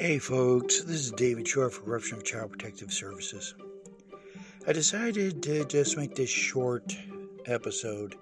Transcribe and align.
Hey 0.00 0.18
folks, 0.18 0.80
this 0.80 0.96
is 0.96 1.10
David 1.10 1.46
Shore 1.46 1.68
for 1.68 1.82
Corruption 1.82 2.16
of 2.16 2.24
Child 2.24 2.52
Protective 2.52 2.90
Services. 2.90 3.54
I 4.66 4.72
decided 4.72 5.42
to 5.42 5.66
just 5.66 5.98
make 5.98 6.14
this 6.14 6.30
short 6.30 6.96
episode. 7.44 8.14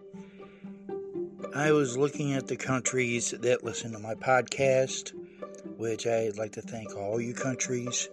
I 1.54 1.70
was 1.70 1.96
looking 1.96 2.34
at 2.34 2.48
the 2.48 2.56
countries 2.56 3.30
that 3.30 3.62
listen 3.62 3.92
to 3.92 4.00
my 4.00 4.16
podcast, 4.16 5.12
which 5.76 6.04
I'd 6.04 6.36
like 6.36 6.50
to 6.54 6.62
thank 6.62 6.96
all 6.96 7.20
you 7.20 7.32
countries. 7.32 8.08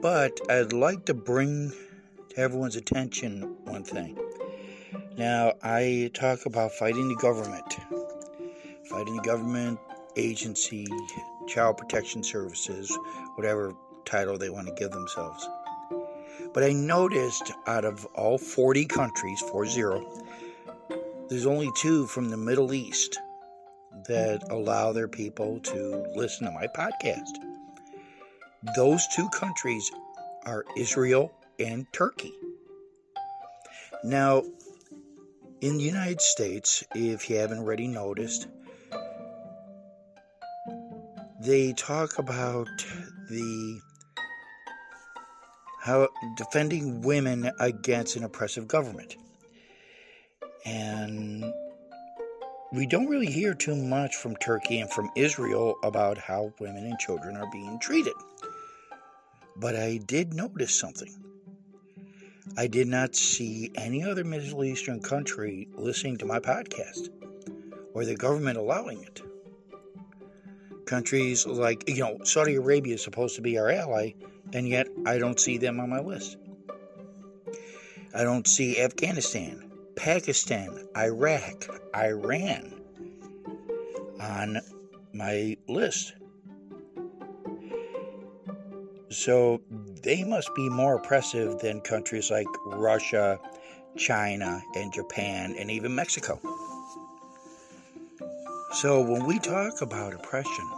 But 0.00 0.38
I'd 0.48 0.72
like 0.72 1.06
to 1.06 1.14
bring 1.14 1.72
to 2.28 2.38
everyone's 2.38 2.76
attention 2.76 3.56
one 3.64 3.82
thing. 3.82 4.16
Now, 5.18 5.54
I 5.60 6.12
talk 6.14 6.46
about 6.46 6.70
fighting 6.70 7.08
the 7.08 7.16
government, 7.16 7.74
fighting 8.88 9.16
the 9.16 9.22
government 9.22 9.80
agency, 10.14 10.86
child 11.46 11.76
protection 11.76 12.22
services, 12.22 12.96
whatever 13.34 13.74
title 14.04 14.38
they 14.38 14.50
want 14.50 14.66
to 14.68 14.74
give 14.74 14.90
themselves. 14.90 15.48
But 16.52 16.64
I 16.64 16.72
noticed 16.72 17.52
out 17.66 17.84
of 17.84 18.04
all 18.14 18.38
40 18.38 18.86
countries, 18.86 19.40
40, 19.40 20.06
there's 21.28 21.46
only 21.46 21.70
two 21.76 22.06
from 22.06 22.30
the 22.30 22.36
Middle 22.36 22.72
East 22.72 23.18
that 24.08 24.44
allow 24.50 24.92
their 24.92 25.08
people 25.08 25.60
to 25.60 26.06
listen 26.14 26.46
to 26.46 26.52
my 26.52 26.66
podcast. 26.66 27.30
Those 28.74 29.06
two 29.14 29.28
countries 29.30 29.90
are 30.44 30.64
Israel 30.76 31.32
and 31.58 31.86
Turkey. 31.92 32.32
Now, 34.04 34.42
in 35.60 35.78
the 35.78 35.84
United 35.84 36.20
States, 36.20 36.84
if 36.94 37.28
you 37.28 37.36
haven't 37.36 37.58
already 37.58 37.88
noticed, 37.88 38.46
they 41.40 41.72
talk 41.74 42.18
about 42.18 42.68
the 43.30 43.80
how 45.82 46.08
defending 46.36 47.00
women 47.02 47.50
against 47.60 48.16
an 48.16 48.24
oppressive 48.24 48.66
government. 48.66 49.16
And 50.64 51.44
we 52.72 52.86
don't 52.86 53.06
really 53.06 53.30
hear 53.30 53.54
too 53.54 53.76
much 53.76 54.16
from 54.16 54.34
Turkey 54.36 54.80
and 54.80 54.90
from 54.90 55.10
Israel 55.14 55.76
about 55.84 56.18
how 56.18 56.52
women 56.58 56.86
and 56.86 56.98
children 56.98 57.36
are 57.36 57.48
being 57.52 57.78
treated. 57.78 58.14
But 59.56 59.76
I 59.76 59.98
did 59.98 60.34
notice 60.34 60.74
something. 60.74 61.14
I 62.56 62.66
did 62.66 62.88
not 62.88 63.14
see 63.14 63.70
any 63.76 64.02
other 64.02 64.24
Middle 64.24 64.64
Eastern 64.64 65.00
country 65.00 65.68
listening 65.76 66.16
to 66.18 66.26
my 66.26 66.40
podcast 66.40 67.10
or 67.94 68.04
the 68.04 68.16
government 68.16 68.58
allowing 68.58 69.02
it 69.02 69.22
countries 70.86 71.46
like, 71.46 71.88
you 71.88 72.00
know, 72.00 72.18
Saudi 72.24 72.54
Arabia 72.54 72.94
is 72.94 73.02
supposed 73.02 73.36
to 73.36 73.42
be 73.42 73.58
our 73.58 73.70
ally, 73.70 74.12
and 74.52 74.68
yet 74.68 74.88
I 75.04 75.18
don't 75.18 75.38
see 75.38 75.58
them 75.58 75.80
on 75.80 75.90
my 75.90 76.00
list. 76.00 76.38
I 78.14 78.22
don't 78.22 78.46
see 78.46 78.80
Afghanistan, 78.80 79.70
Pakistan, 79.96 80.88
Iraq, 80.96 81.66
Iran 81.94 82.72
on 84.20 84.60
my 85.12 85.56
list. 85.68 86.14
So 89.10 89.60
they 90.02 90.24
must 90.24 90.54
be 90.54 90.68
more 90.68 90.96
oppressive 90.96 91.58
than 91.58 91.80
countries 91.80 92.30
like 92.30 92.46
Russia, 92.66 93.38
China, 93.96 94.62
and 94.74 94.92
Japan, 94.92 95.54
and 95.58 95.70
even 95.70 95.94
Mexico. 95.94 96.40
So, 98.80 99.00
when 99.00 99.24
we 99.24 99.38
talk 99.38 99.80
about 99.80 100.12
oppression, 100.12 100.70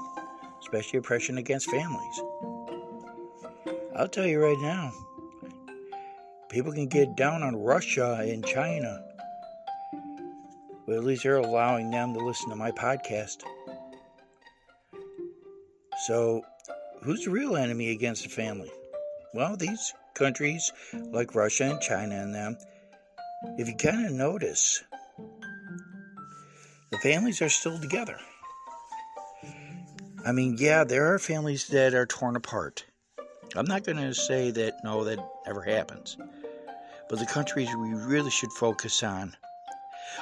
especially 0.60 1.00
oppression 1.00 1.36
against 1.36 1.68
families, 1.68 2.20
I'll 3.96 4.06
tell 4.06 4.24
you 4.24 4.40
right 4.40 4.60
now, 4.60 4.92
people 6.48 6.70
can 6.70 6.86
get 6.86 7.16
down 7.16 7.42
on 7.42 7.56
Russia 7.56 8.18
and 8.20 8.46
China, 8.46 9.02
but 10.86 10.94
at 10.94 11.02
least 11.02 11.24
they're 11.24 11.38
allowing 11.38 11.90
them 11.90 12.14
to 12.14 12.20
listen 12.20 12.50
to 12.50 12.54
my 12.54 12.70
podcast. 12.70 13.42
So, 16.06 16.44
who's 17.02 17.24
the 17.24 17.32
real 17.32 17.56
enemy 17.56 17.90
against 17.90 18.22
the 18.22 18.28
family? 18.28 18.70
Well, 19.34 19.56
these 19.56 19.92
countries 20.14 20.72
like 20.92 21.34
Russia 21.34 21.64
and 21.64 21.80
China 21.80 22.14
and 22.14 22.32
them, 22.32 22.58
if 23.58 23.66
you 23.66 23.74
kind 23.74 24.06
of 24.06 24.12
notice, 24.12 24.84
the 26.90 26.98
families 26.98 27.42
are 27.42 27.48
still 27.48 27.78
together. 27.78 28.18
I 30.26 30.32
mean, 30.32 30.56
yeah, 30.58 30.84
there 30.84 31.12
are 31.12 31.18
families 31.18 31.68
that 31.68 31.94
are 31.94 32.06
torn 32.06 32.36
apart. 32.36 32.84
I'm 33.54 33.66
not 33.66 33.84
going 33.84 33.98
to 33.98 34.14
say 34.14 34.50
that, 34.50 34.74
no, 34.84 35.04
that 35.04 35.18
never 35.46 35.62
happens. 35.62 36.16
But 37.08 37.18
the 37.18 37.26
countries 37.26 37.68
we 37.74 37.94
really 37.94 38.30
should 38.30 38.52
focus 38.52 39.02
on 39.02 39.36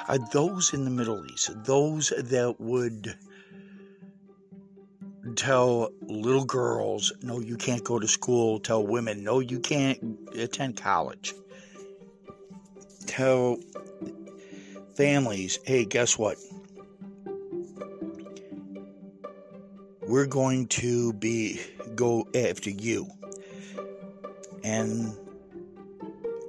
are 0.07 0.17
those 0.31 0.73
in 0.73 0.85
the 0.85 0.91
Middle 0.91 1.25
East, 1.25 1.51
those 1.65 2.13
that 2.15 2.55
would 2.59 3.15
tell 5.35 5.91
little 6.01 6.45
girls, 6.45 7.11
no, 7.21 7.39
you 7.39 7.57
can't 7.57 7.83
go 7.83 7.99
to 7.99 8.07
school, 8.07 8.59
tell 8.59 8.85
women, 8.85 9.23
no, 9.23 9.39
you 9.39 9.59
can't 9.59 9.99
attend 10.35 10.77
college, 10.77 11.33
tell 13.05 13.57
families, 14.95 15.59
hey, 15.65 15.83
guess 15.83 16.17
what? 16.17 16.37
We're 20.07 20.25
going 20.25 20.67
to 20.67 21.13
be 21.13 21.59
go 21.95 22.27
after 22.33 22.69
you. 22.69 23.07
And 24.63 25.13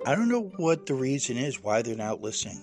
I 0.07 0.15
don't 0.15 0.29
know 0.29 0.53
what 0.57 0.87
the 0.87 0.95
reason 0.95 1.37
is 1.37 1.63
why 1.63 1.83
they're 1.83 1.97
not 1.97 2.23
listening. 2.23 2.61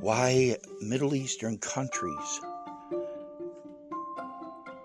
Why 0.00 0.56
Middle 0.80 1.14
Eastern 1.14 1.58
countries 1.58 2.40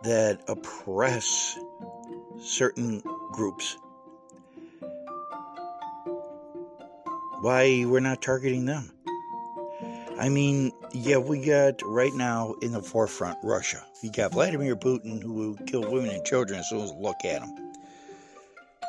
that 0.04 0.42
oppress 0.48 1.58
certain 2.40 3.02
groups 3.32 3.78
why 7.44 7.84
we're 7.86 8.00
not 8.00 8.22
targeting 8.22 8.64
them. 8.64 8.90
I 10.18 10.30
mean, 10.30 10.72
yeah, 10.94 11.18
we 11.18 11.44
got 11.44 11.82
right 11.84 12.14
now 12.14 12.54
in 12.62 12.72
the 12.72 12.82
forefront 12.82 13.38
Russia. 13.44 13.84
You 14.04 14.12
got 14.12 14.32
Vladimir 14.32 14.76
Putin 14.76 15.22
who 15.22 15.34
will 15.34 15.56
kill 15.66 15.82
women 15.82 16.12
and 16.12 16.24
children 16.24 16.60
as 16.60 16.70
soon 16.70 16.82
as 16.82 16.94
look 16.94 17.26
at 17.26 17.42
him. 17.42 17.74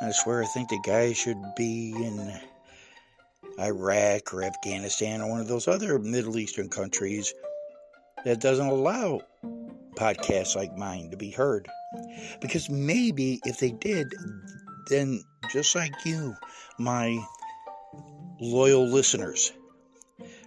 I 0.02 0.10
swear, 0.10 0.42
I 0.42 0.46
think 0.46 0.68
the 0.68 0.80
guy 0.84 1.14
should 1.14 1.40
be 1.56 1.94
in 1.96 2.40
Iraq 3.58 4.34
or 4.34 4.42
Afghanistan 4.42 5.22
or 5.22 5.30
one 5.30 5.40
of 5.40 5.48
those 5.48 5.66
other 5.66 5.98
Middle 5.98 6.38
Eastern 6.38 6.68
countries 6.68 7.32
that 8.24 8.40
doesn't 8.40 8.66
allow 8.66 9.22
podcasts 9.94 10.56
like 10.56 10.76
mine 10.76 11.10
to 11.10 11.16
be 11.16 11.30
heard. 11.30 11.68
Because 12.40 12.68
maybe 12.68 13.40
if 13.44 13.60
they 13.60 13.70
did, 13.70 14.12
then 14.90 15.22
just 15.50 15.74
like 15.74 15.92
you, 16.04 16.34
my 16.78 17.18
loyal 18.40 18.86
listeners, 18.86 19.52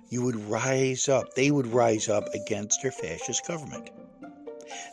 you 0.09 0.23
would 0.23 0.35
rise 0.50 1.09
up, 1.09 1.34
they 1.34 1.51
would 1.51 1.68
rise 1.68 2.09
up 2.09 2.25
against 2.34 2.81
their 2.81 2.91
fascist 2.91 3.45
government. 3.47 3.90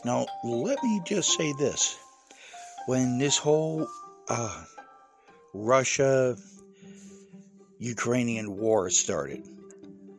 Now, 0.05 0.27
let 0.45 0.83
me 0.83 1.01
just 1.05 1.37
say 1.37 1.53
this. 1.53 1.97
When 2.87 3.19
this 3.19 3.39
whole 3.39 3.87
uh, 4.29 4.65
Russia 5.53 6.37
Ukrainian 7.79 8.57
war 8.57 8.91
started, 8.91 9.43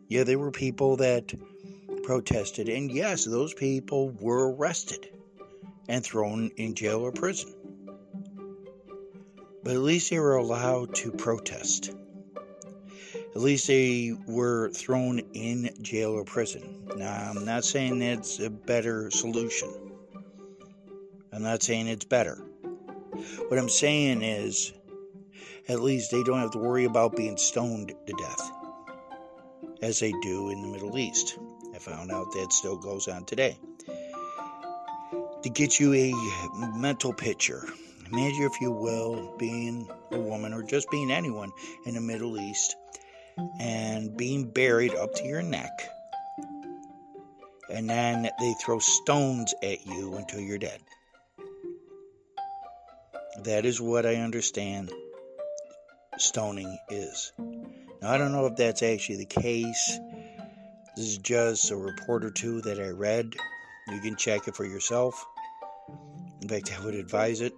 yeah, 0.07 0.23
there 0.23 0.39
were 0.39 0.51
people 0.51 0.97
that 0.97 1.33
protested, 2.03 2.69
and 2.69 2.91
yes, 2.91 3.25
those 3.25 3.53
people 3.53 4.09
were 4.09 4.53
arrested 4.53 5.09
and 5.87 6.03
thrown 6.03 6.51
in 6.57 6.75
jail 6.75 7.01
or 7.01 7.11
prison. 7.11 7.53
But 9.63 9.73
at 9.73 9.79
least 9.79 10.09
they 10.11 10.19
were 10.19 10.35
allowed 10.35 10.93
to 10.95 11.11
protest. 11.11 11.91
At 13.35 13.41
least 13.41 13.67
they 13.67 14.13
were 14.27 14.69
thrown 14.69 15.19
in 15.33 15.69
jail 15.81 16.11
or 16.11 16.23
prison. 16.23 16.87
Now, 16.95 17.31
I'm 17.31 17.43
not 17.43 17.65
saying 17.65 17.99
that's 17.99 18.39
a 18.39 18.49
better 18.49 19.11
solution. 19.11 19.67
I'm 21.33 21.43
not 21.43 21.61
saying 21.61 21.87
it's 21.87 22.05
better. 22.05 22.41
What 23.49 23.59
I'm 23.59 23.67
saying 23.67 24.21
is, 24.21 24.71
at 25.67 25.81
least 25.81 26.11
they 26.11 26.23
don't 26.23 26.39
have 26.39 26.51
to 26.51 26.59
worry 26.59 26.85
about 26.85 27.17
being 27.17 27.35
stoned 27.35 27.93
to 28.07 28.13
death, 28.13 28.51
as 29.81 29.99
they 29.99 30.13
do 30.21 30.49
in 30.49 30.61
the 30.61 30.69
Middle 30.69 30.97
East. 30.97 31.37
I 31.75 31.79
found 31.79 32.13
out 32.13 32.31
that 32.31 32.53
still 32.53 32.77
goes 32.77 33.09
on 33.09 33.25
today. 33.25 33.59
To 35.43 35.49
get 35.49 35.77
you 35.77 35.93
a 35.93 36.13
mental 36.77 37.11
picture, 37.11 37.67
imagine, 38.09 38.43
if 38.43 38.61
you 38.61 38.71
will, 38.71 39.35
being 39.37 39.89
a 40.11 40.19
woman 40.19 40.53
or 40.53 40.63
just 40.63 40.89
being 40.89 41.11
anyone 41.11 41.51
in 41.85 41.95
the 41.95 42.01
Middle 42.01 42.39
East 42.39 42.77
and 43.59 44.15
being 44.15 44.49
buried 44.49 44.95
up 44.95 45.13
to 45.15 45.25
your 45.25 45.41
neck 45.41 45.89
and 47.69 47.89
then 47.89 48.29
they 48.39 48.53
throw 48.53 48.79
stones 48.79 49.53
at 49.63 49.85
you 49.85 50.15
until 50.15 50.39
you're 50.39 50.57
dead. 50.57 50.79
That 53.43 53.65
is 53.65 53.81
what 53.81 54.05
I 54.05 54.15
understand 54.15 54.91
stoning 56.17 56.77
is. 56.89 57.33
Now, 57.37 58.11
I 58.11 58.17
don't 58.17 58.31
know 58.31 58.45
if 58.45 58.55
that's 58.55 58.81
actually 58.83 59.17
the 59.17 59.25
case. 59.25 59.99
This 60.95 61.05
is 61.05 61.17
just 61.17 61.71
a 61.71 61.75
report 61.75 62.23
or 62.23 62.31
two 62.31 62.61
that 62.61 62.79
I 62.79 62.89
read. 62.89 63.35
You 63.89 63.99
can 63.99 64.15
check 64.15 64.47
it 64.47 64.55
for 64.55 64.65
yourself. 64.65 65.25
In 66.41 66.47
fact, 66.47 66.71
I 66.73 66.83
would 66.85 66.95
advise 66.95 67.41
it. 67.41 67.53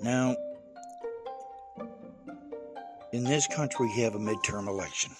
Now, 0.00 0.36
in 3.12 3.24
this 3.24 3.46
country, 3.46 3.86
we 3.86 4.02
have 4.02 4.14
a 4.14 4.18
midterm 4.18 4.68
election. 4.68 5.12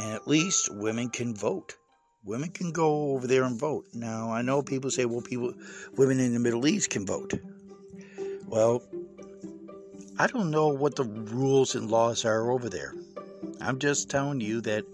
And 0.00 0.12
at 0.12 0.28
least 0.28 0.74
women 0.74 1.10
can 1.10 1.34
vote. 1.34 1.76
Women 2.24 2.50
can 2.50 2.72
go 2.72 3.12
over 3.12 3.26
there 3.26 3.44
and 3.44 3.58
vote. 3.58 3.86
Now, 3.94 4.30
I 4.30 4.42
know 4.42 4.62
people 4.62 4.90
say, 4.90 5.04
well, 5.06 5.22
people, 5.22 5.54
women 5.96 6.20
in 6.20 6.34
the 6.34 6.40
Middle 6.40 6.66
East 6.66 6.90
can 6.90 7.06
vote. 7.06 7.32
Well, 8.46 8.82
I 10.18 10.26
don't 10.26 10.50
know 10.50 10.68
what 10.68 10.96
the 10.96 11.04
rules 11.04 11.74
and 11.74 11.90
laws 11.90 12.24
are 12.24 12.50
over 12.50 12.68
there. 12.68 12.94
I'm 13.60 13.78
just 13.78 14.10
telling 14.10 14.40
you 14.40 14.60
that, 14.62 14.84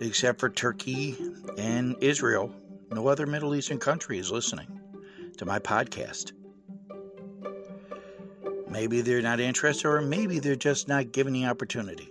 except 0.00 0.38
for 0.38 0.50
Turkey 0.50 1.16
and 1.58 1.96
Israel, 2.00 2.54
no 2.92 3.08
other 3.08 3.26
Middle 3.26 3.54
Eastern 3.54 3.78
country 3.78 4.18
is 4.18 4.30
listening 4.30 4.80
to 5.38 5.44
my 5.44 5.58
podcast. 5.58 6.32
Maybe 8.76 9.00
they're 9.00 9.22
not 9.22 9.40
interested, 9.40 9.88
or 9.88 10.02
maybe 10.02 10.38
they're 10.38 10.54
just 10.54 10.86
not 10.86 11.10
given 11.10 11.32
the 11.32 11.46
opportunity. 11.46 12.10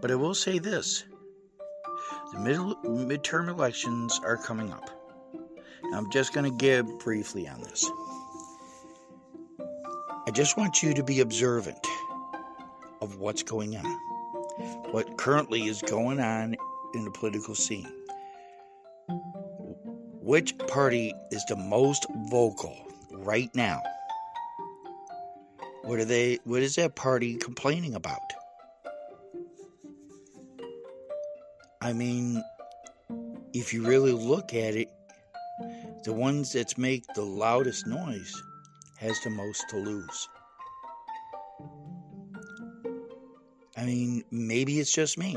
But 0.00 0.10
I 0.10 0.14
will 0.14 0.34
say 0.34 0.58
this 0.58 1.04
the 2.32 2.38
middle, 2.38 2.74
midterm 2.86 3.50
elections 3.50 4.18
are 4.24 4.38
coming 4.38 4.72
up. 4.72 4.88
I'm 5.92 6.10
just 6.10 6.32
going 6.32 6.50
to 6.50 6.56
give 6.56 6.86
briefly 7.00 7.46
on 7.46 7.60
this. 7.60 7.86
I 10.26 10.30
just 10.30 10.56
want 10.56 10.82
you 10.82 10.94
to 10.94 11.04
be 11.04 11.20
observant 11.20 11.86
of 13.02 13.18
what's 13.18 13.42
going 13.42 13.76
on, 13.76 13.84
what 14.90 15.18
currently 15.18 15.64
is 15.64 15.82
going 15.82 16.18
on 16.18 16.56
in 16.94 17.04
the 17.04 17.10
political 17.10 17.54
scene. 17.54 17.92
Which 20.22 20.56
party 20.56 21.12
is 21.30 21.44
the 21.44 21.56
most 21.56 22.06
vocal 22.30 22.86
right 23.12 23.54
now? 23.54 23.82
What 25.82 25.98
are 25.98 26.04
they 26.04 26.38
what 26.44 26.62
is 26.62 26.76
that 26.76 26.94
party 26.96 27.36
complaining 27.36 27.94
about? 27.94 28.20
I 31.80 31.92
mean, 31.92 32.42
if 33.52 33.74
you 33.74 33.84
really 33.84 34.12
look 34.12 34.54
at 34.54 34.76
it, 34.76 34.88
the 36.04 36.12
ones 36.12 36.52
that 36.52 36.78
make 36.78 37.04
the 37.14 37.22
loudest 37.22 37.86
noise 37.86 38.42
has 38.98 39.20
the 39.20 39.30
most 39.30 39.64
to 39.70 39.76
lose. 39.76 40.28
I 43.76 43.84
mean, 43.84 44.22
maybe 44.30 44.78
it's 44.78 44.92
just 44.92 45.18
me. 45.18 45.36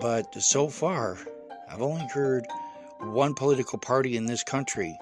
But 0.00 0.34
so 0.42 0.68
far, 0.68 1.18
I've 1.68 1.82
only 1.82 2.06
heard 2.06 2.46
one 3.00 3.34
political 3.34 3.78
party 3.78 4.16
in 4.16 4.24
this 4.24 4.42
country 4.42 4.96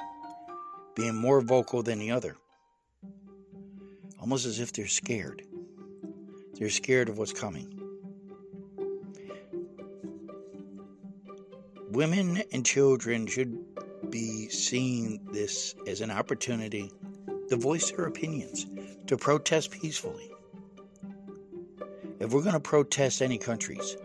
being 0.96 1.14
more 1.14 1.40
vocal 1.40 1.82
than 1.84 2.00
the 2.00 2.10
other. 2.10 2.36
Almost 4.18 4.46
as 4.46 4.58
if 4.58 4.72
they're 4.72 4.88
scared. 4.88 5.42
They're 6.54 6.70
scared 6.70 7.08
of 7.08 7.18
what's 7.18 7.34
coming. 7.34 7.78
Women 11.90 12.42
and 12.50 12.64
children 12.64 13.26
should 13.26 13.58
be 14.10 14.48
seeing 14.48 15.20
this 15.32 15.74
as 15.86 16.00
an 16.00 16.10
opportunity 16.10 16.90
to 17.50 17.56
voice 17.56 17.90
their 17.90 18.06
opinions, 18.06 18.66
to 19.06 19.16
protest 19.16 19.70
peacefully. 19.70 20.30
If 22.20 22.32
we're 22.32 22.42
going 22.42 22.54
to 22.54 22.60
protest 22.60 23.20
any 23.20 23.38
countries, 23.38 23.96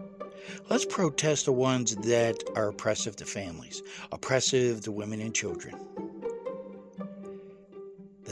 let's 0.69 0.85
protest 0.85 1.45
the 1.45 1.53
ones 1.53 1.95
that 1.95 2.43
are 2.55 2.67
oppressive 2.69 3.15
to 3.17 3.25
families, 3.25 3.81
oppressive 4.11 4.81
to 4.81 4.91
women 4.91 5.21
and 5.21 5.33
children. 5.33 5.75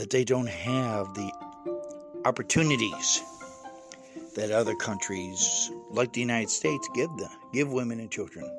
That 0.00 0.08
they 0.08 0.24
don't 0.24 0.48
have 0.48 1.12
the 1.12 1.30
opportunities 2.24 3.22
that 4.34 4.50
other 4.50 4.74
countries 4.74 5.70
like 5.90 6.14
the 6.14 6.20
United 6.20 6.48
States 6.48 6.88
give 6.94 7.14
them, 7.18 7.28
give 7.52 7.70
women 7.70 8.00
and 8.00 8.10
children. 8.10 8.50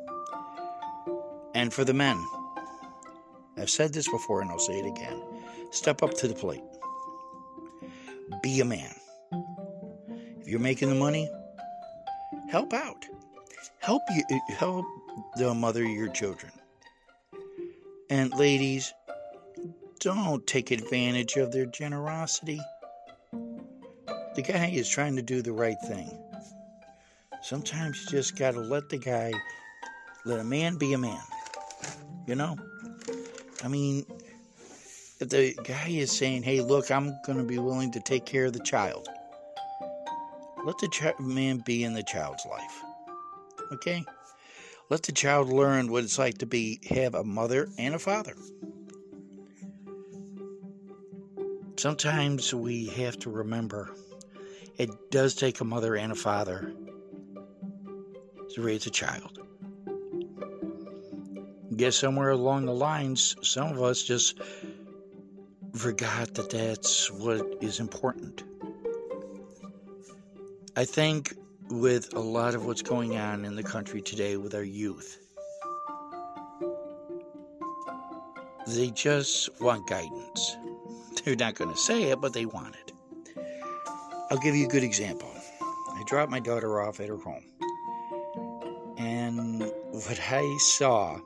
And 1.56 1.74
for 1.74 1.84
the 1.84 1.96
men, 1.96 2.24
I've 3.58 3.72
said 3.72 3.92
this 3.92 4.08
before 4.08 4.42
and 4.42 4.52
I'll 4.52 4.60
say 4.60 4.82
it 4.82 4.86
again. 4.86 5.20
Step 5.72 6.04
up 6.04 6.14
to 6.20 6.28
the 6.28 6.36
plate. 6.36 6.62
Be 8.44 8.60
a 8.60 8.66
man. 8.66 8.94
If 10.42 10.48
you're 10.48 10.60
making 10.60 10.90
the 10.90 10.96
money, 10.96 11.28
help 12.52 12.72
out. 12.72 13.04
Help 13.80 14.04
you 14.12 14.40
help 14.50 14.86
the 15.38 15.56
mother 15.56 15.84
your 15.84 16.10
children. 16.10 16.52
And 18.12 18.32
ladies, 18.36 18.94
don't 20.02 20.46
take 20.48 20.72
advantage 20.72 21.38
of 21.38 21.52
their 21.52 21.68
generosity. 21.68 22.60
The 24.36 24.42
guy 24.42 24.72
is 24.74 24.90
trying 24.90 25.16
to 25.16 25.22
do 25.22 25.44
the 25.44 25.54
right 25.54 25.78
thing. 25.86 26.10
Sometimes 27.44 28.02
you 28.04 28.10
just 28.10 28.36
got 28.36 28.52
to 28.52 28.60
let 28.60 28.90
the 28.90 28.98
guy, 28.98 29.32
let 30.26 30.40
a 30.40 30.44
man 30.44 30.78
be 30.78 30.94
a 30.94 30.98
man. 30.98 31.22
You 32.26 32.34
know? 32.34 32.58
I 33.64 33.68
mean, 33.68 34.04
if 35.20 35.30
the 35.30 35.56
guy 35.64 35.90
is 35.90 36.12
saying, 36.12 36.44
hey, 36.44 36.62
look, 36.62 36.90
I'm 36.90 37.16
going 37.24 37.38
to 37.38 37.44
be 37.44 37.60
willing 37.60 37.92
to 37.92 38.00
take 38.00 38.26
care 38.26 38.46
of 38.46 38.54
the 38.54 38.64
child, 38.64 39.08
let 40.66 40.80
the 40.80 40.88
ch- 40.88 41.20
man 41.20 41.62
be 41.64 41.84
in 41.84 41.94
the 41.94 42.04
child's 42.04 42.46
life. 42.48 42.82
Okay? 43.72 44.04
Let 44.90 45.04
the 45.04 45.12
child 45.12 45.50
learn 45.50 45.92
what 45.92 46.04
it's 46.04 46.18
like 46.18 46.40
to 46.40 46.48
be 46.48 46.80
have 46.90 47.14
a 47.14 47.24
mother 47.24 47.70
and 47.78 47.94
a 47.94 48.00
father. 48.00 48.36
Sometimes 51.82 52.54
we 52.54 52.86
have 52.88 53.18
to 53.20 53.30
remember 53.30 53.96
it 54.78 54.90
does 55.10 55.34
take 55.34 55.60
a 55.62 55.66
mother 55.66 55.96
and 55.96 56.12
a 56.12 56.16
father 56.16 56.74
to 58.54 58.62
raise 58.62 58.86
a 58.86 58.92
child 58.92 59.42
guess 61.82 61.96
somewhere 61.96 62.30
along 62.30 62.66
the 62.66 62.74
lines, 62.74 63.36
some 63.42 63.72
of 63.72 63.82
us 63.82 64.04
just 64.04 64.40
forgot 65.74 66.32
that 66.36 66.50
that's 66.52 67.10
what 67.10 67.58
is 67.62 67.80
important. 67.80 68.44
I 70.76 70.86
think 70.86 71.34
with 71.70 72.14
a 72.14 72.20
lot 72.20 72.54
of 72.54 72.68
what's 72.68 72.84
going 72.84 73.18
on 73.18 73.46
in 73.46 73.56
the 73.56 73.64
country 73.64 74.00
today 74.02 74.38
with 74.38 74.54
our 74.54 74.64
youth, 74.64 75.18
they 78.68 78.92
just 78.92 79.50
want 79.60 79.88
guidance. 79.88 80.56
They're 81.24 81.36
not 81.36 81.56
going 81.56 81.72
to 81.72 81.78
say 81.78 82.04
it, 82.04 82.22
but 82.22 82.34
they 82.34 82.46
want 82.46 82.76
it. 82.76 82.92
I'll 84.30 84.38
give 84.38 84.56
you 84.56 84.66
a 84.66 84.70
good 84.70 84.84
example. 84.84 85.30
I 85.62 86.04
dropped 86.08 86.32
my 86.32 86.40
daughter 86.40 86.82
off 86.82 87.00
at 87.00 87.10
her 87.10 87.18
home. 87.18 87.44
And 88.98 89.62
what 89.92 90.20
I 90.30 90.58
saw 90.60 91.20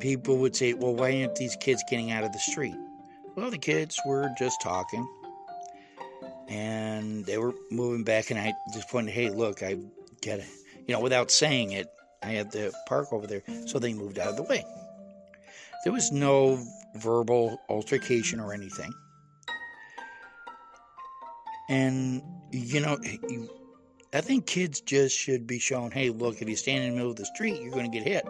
people 0.00 0.38
would 0.38 0.54
say, 0.54 0.74
well, 0.74 0.94
why 0.94 1.20
aren't 1.20 1.36
these 1.36 1.56
kids 1.56 1.82
getting 1.88 2.10
out 2.10 2.24
of 2.24 2.32
the 2.32 2.38
street? 2.38 2.74
Well, 3.36 3.50
the 3.50 3.58
kids 3.58 3.98
were 4.04 4.30
just 4.38 4.60
talking 4.60 5.08
and 6.48 7.24
they 7.24 7.38
were 7.38 7.54
moving 7.70 8.04
back, 8.04 8.30
and 8.30 8.38
I 8.38 8.52
just 8.74 8.88
pointed, 8.90 9.12
hey, 9.12 9.30
look, 9.30 9.62
I 9.62 9.78
get 10.20 10.40
it. 10.40 10.46
You 10.86 10.94
know, 10.94 11.00
without 11.00 11.30
saying 11.30 11.72
it, 11.72 11.86
I 12.22 12.28
had 12.28 12.52
the 12.52 12.72
park 12.86 13.12
over 13.12 13.26
there, 13.26 13.42
so 13.66 13.78
they 13.78 13.94
moved 13.94 14.18
out 14.18 14.28
of 14.28 14.36
the 14.36 14.42
way. 14.42 14.64
There 15.84 15.92
was 15.92 16.12
no 16.12 16.64
verbal 16.96 17.60
altercation 17.68 18.38
or 18.38 18.52
anything. 18.52 18.92
And, 21.68 22.22
you 22.50 22.80
know, 22.80 22.98
I 24.12 24.20
think 24.20 24.46
kids 24.46 24.80
just 24.80 25.16
should 25.16 25.46
be 25.46 25.58
shown 25.58 25.90
hey, 25.90 26.10
look, 26.10 26.42
if 26.42 26.48
you 26.48 26.56
stand 26.56 26.84
in 26.84 26.90
the 26.90 26.96
middle 26.96 27.10
of 27.10 27.16
the 27.16 27.24
street, 27.24 27.60
you're 27.62 27.72
going 27.72 27.90
to 27.90 27.98
get 27.98 28.06
hit. 28.06 28.24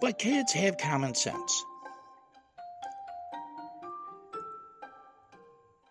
But 0.00 0.18
kids 0.18 0.52
have 0.52 0.78
common 0.78 1.14
sense. 1.14 1.64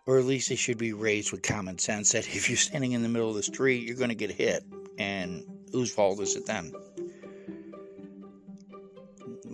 Or 0.04 0.18
at 0.18 0.24
least 0.24 0.48
they 0.48 0.56
should 0.56 0.78
be 0.78 0.92
raised 0.92 1.30
with 1.30 1.42
common 1.42 1.78
sense 1.78 2.12
that 2.12 2.26
if 2.26 2.48
you're 2.48 2.56
standing 2.56 2.92
in 2.92 3.02
the 3.02 3.08
middle 3.08 3.30
of 3.30 3.36
the 3.36 3.42
street, 3.42 3.86
you're 3.86 3.96
going 3.96 4.08
to 4.08 4.16
get 4.16 4.32
hit. 4.32 4.64
And 4.98 5.44
whose 5.70 5.92
fault 5.92 6.20
is 6.20 6.34
it 6.34 6.46
then? 6.46 6.72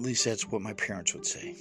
Least 0.09 0.25
that's 0.25 0.49
what 0.49 0.62
my 0.62 0.73
parents 0.73 1.12
would 1.12 1.27
say. 1.27 1.55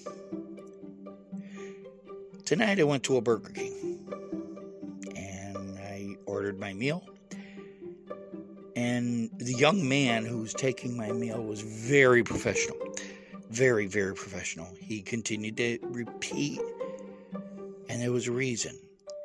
Tonight 2.46 2.80
I 2.80 2.84
went 2.84 3.04
to 3.04 3.18
a 3.18 3.22
Burger 3.22 3.50
King 3.50 4.00
and 5.18 5.78
I 5.78 6.16
ordered 6.26 6.48
ordered 6.48 6.60
my 6.62 6.72
meal. 6.72 7.04
And 8.78 9.30
the 9.38 9.52
young 9.52 9.86
man 9.90 10.24
who 10.24 10.38
was 10.38 10.54
taking 10.54 10.96
my 10.96 11.12
meal 11.12 11.44
was 11.44 11.60
very 11.60 12.24
professional. 12.24 12.78
Very, 13.50 13.86
very 13.86 14.16
professional. 14.16 14.70
He 14.80 15.02
continued 15.02 15.58
to 15.58 15.80
repeat, 15.82 16.62
and 17.90 18.02
there 18.02 18.14
was 18.14 18.28
a 18.28 18.32
reason. 18.32 18.80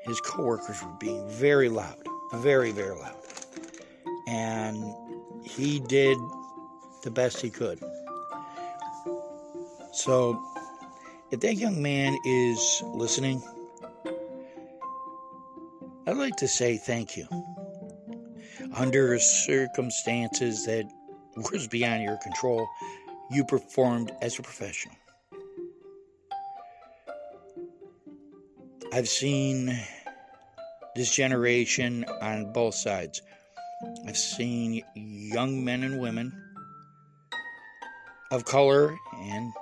His 0.05 0.21
coworkers 0.21 0.83
were 0.83 0.97
being 0.99 1.29
very 1.29 1.69
loud, 1.69 2.03
very, 2.35 2.73
very 2.73 2.97
loud. 2.97 3.23
And 4.27 4.83
he 5.45 5.79
did 5.79 6.19
the 7.05 7.11
best 7.13 7.41
he 7.41 7.51
could. 7.51 7.79
So, 9.93 10.43
if 11.31 11.41
that 11.41 11.57
young 11.57 11.83
man 11.83 12.17
is 12.25 12.83
listening, 12.95 13.43
I'd 16.07 16.17
like 16.17 16.37
to 16.37 16.49
say 16.49 16.79
thank 16.79 17.15
you. 17.15 17.29
Under 18.75 19.19
circumstances 19.19 20.65
that 20.65 20.91
was 21.53 21.69
beyond 21.69 22.03
your 22.03 22.17
control, 22.17 22.67
you 23.31 23.45
performed 23.45 24.13
as 24.23 24.39
a 24.39 24.43
professional. 24.43 24.97
I've 28.95 29.09
seen 29.09 29.79
this 30.97 31.15
generation 31.15 32.07
on 32.23 32.53
both 32.55 32.75
sides. 32.75 33.21
I've 34.07 34.17
seen 34.17 34.83
young 34.95 35.63
men 35.63 35.83
and 35.83 36.01
women 36.01 36.33
of 38.31 38.47
color 38.47 38.97
and 39.15 39.53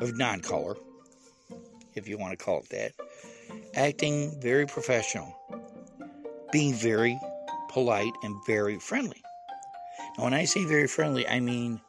of 0.00 0.16
non 0.16 0.40
color, 0.40 0.76
if 1.94 2.08
you 2.08 2.18
want 2.18 2.38
to 2.38 2.44
call 2.44 2.60
it 2.60 2.68
that, 2.70 2.92
acting 3.74 4.40
very 4.40 4.66
professional, 4.66 5.34
being 6.52 6.74
very 6.74 7.18
polite 7.70 8.12
and 8.22 8.36
very 8.46 8.78
friendly. 8.78 9.22
Now, 10.16 10.24
when 10.24 10.34
I 10.34 10.44
say 10.44 10.64
very 10.64 10.86
friendly, 10.86 11.26
I 11.26 11.40
mean 11.40 11.80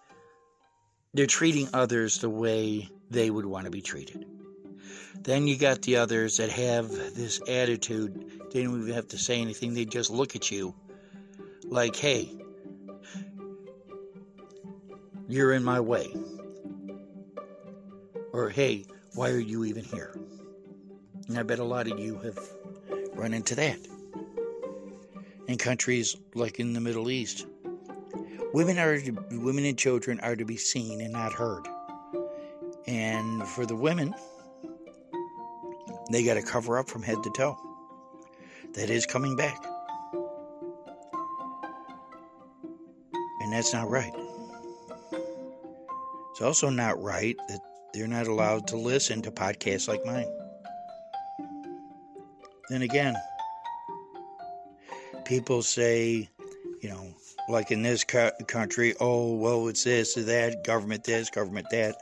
they're 1.13 1.27
treating 1.27 1.69
others 1.73 2.19
the 2.19 2.29
way 2.29 2.89
they 3.09 3.29
would 3.29 3.45
want 3.45 3.65
to 3.65 3.71
be 3.71 3.81
treated. 3.81 4.25
Then 5.21 5.47
you 5.47 5.57
got 5.57 5.81
the 5.81 5.97
others 5.97 6.37
that 6.37 6.49
have 6.49 6.89
this 6.89 7.41
attitude. 7.47 8.31
They 8.51 8.63
don't 8.63 8.81
even 8.81 8.93
have 8.93 9.07
to 9.09 9.17
say 9.17 9.41
anything, 9.41 9.73
they 9.73 9.85
just 9.85 10.09
look 10.09 10.35
at 10.35 10.51
you 10.51 10.75
like, 11.63 11.95
hey, 11.95 12.31
you're 15.27 15.53
in 15.53 15.63
my 15.63 15.79
way. 15.79 16.13
Or, 18.35 18.49
hey, 18.49 18.83
why 19.13 19.29
are 19.29 19.39
you 19.39 19.63
even 19.63 19.85
here? 19.85 20.13
And 21.29 21.39
I 21.39 21.43
bet 21.43 21.59
a 21.59 21.63
lot 21.63 21.89
of 21.89 21.97
you 21.97 22.17
have 22.17 22.37
run 23.13 23.33
into 23.33 23.55
that. 23.55 23.79
In 25.47 25.57
countries 25.57 26.17
like 26.33 26.59
in 26.59 26.73
the 26.73 26.81
Middle 26.81 27.09
East, 27.09 27.47
women 28.53 28.77
are 28.77 28.99
women 29.31 29.63
and 29.63 29.77
children 29.77 30.19
are 30.19 30.35
to 30.35 30.43
be 30.43 30.57
seen 30.57 30.99
and 30.99 31.13
not 31.13 31.31
heard. 31.31 31.65
And 32.87 33.47
for 33.47 33.65
the 33.65 33.75
women, 33.77 34.13
they 36.11 36.25
got 36.25 36.33
to 36.33 36.41
cover 36.41 36.77
up 36.77 36.89
from 36.89 37.03
head 37.03 37.23
to 37.23 37.29
toe. 37.29 37.57
That 38.73 38.89
is 38.89 39.05
coming 39.05 39.37
back. 39.37 39.65
And 43.39 43.53
that's 43.53 43.71
not 43.71 43.89
right. 43.89 44.11
It's 46.31 46.41
also 46.41 46.69
not 46.69 47.01
right 47.01 47.37
that 47.47 47.61
they're 47.95 48.07
not 48.07 48.27
allowed 48.27 48.67
to 48.67 48.75
listen 48.75 49.21
to 49.21 49.31
podcasts 49.31 49.87
like 49.87 50.05
mine. 50.05 50.27
Then 52.69 52.81
again, 52.81 53.15
people 55.23 55.61
say, 55.61 56.29
you 56.81 56.89
know, 56.89 57.15
like 57.47 57.71
in 57.71 57.83
this 57.83 58.03
country, 58.03 58.95
oh, 58.99 59.35
well, 59.35 59.67
it's 59.69 59.85
this 59.85 60.17
or 60.17 60.23
that, 60.23 60.65
government 60.65 61.03
this, 61.05 61.29
government 61.29 61.67
that. 61.71 61.95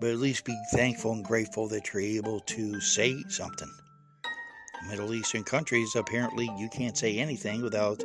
But 0.00 0.10
at 0.10 0.18
least 0.18 0.44
be 0.44 0.56
thankful 0.72 1.12
and 1.12 1.24
grateful 1.24 1.68
that 1.68 1.92
you're 1.92 2.02
able 2.02 2.40
to 2.40 2.80
say 2.80 3.22
something. 3.28 3.70
Middle 4.88 5.14
Eastern 5.14 5.44
countries, 5.44 5.94
apparently, 5.94 6.50
you 6.58 6.68
can't 6.70 6.96
say 6.96 7.18
anything 7.18 7.62
without, 7.62 8.02